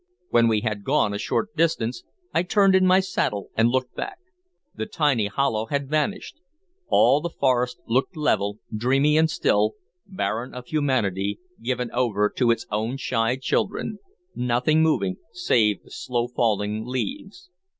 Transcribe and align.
When 0.31 0.47
we 0.47 0.61
had 0.61 0.83
gone 0.83 1.13
a 1.13 1.19
short 1.19 1.55
distance, 1.55 2.03
I 2.33 2.41
turned 2.41 2.73
in 2.73 2.87
my 2.87 3.01
saddle 3.01 3.49
and 3.55 3.69
looked 3.69 3.93
back. 3.93 4.17
The 4.73 4.87
tiny 4.87 5.27
hollow 5.27 5.67
had 5.67 5.91
vanished; 5.91 6.37
all 6.87 7.21
the 7.21 7.29
forest 7.29 7.79
looked 7.87 8.17
level, 8.17 8.57
dreamy 8.75 9.15
and 9.15 9.29
still, 9.29 9.75
barren 10.07 10.55
of 10.55 10.65
humanity, 10.65 11.37
given 11.61 11.91
over 11.91 12.31
to 12.35 12.49
its 12.49 12.65
own 12.71 12.97
shy 12.97 13.35
children, 13.35 13.99
nothing 14.33 14.81
moving 14.81 15.17
save 15.33 15.83
the 15.83 15.91
slow 15.91 16.27
falling 16.27 16.83
leaves. 16.87 17.51